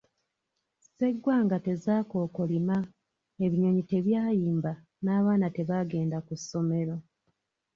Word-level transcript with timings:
Ssegwanga 0.83 1.57
tezaakookolima, 1.65 2.77
ebinyonyi 3.45 3.83
tebyayimba 3.91 4.71
n'abaana 5.03 5.47
tebagenda 5.55 6.17
ku 6.25 6.33
ssomero. 6.39 6.95